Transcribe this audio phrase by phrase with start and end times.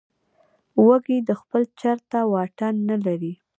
[0.85, 3.33] وزې د خپل چرته واټن نه لري